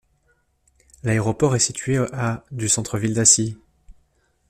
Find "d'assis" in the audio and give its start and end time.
3.13-3.55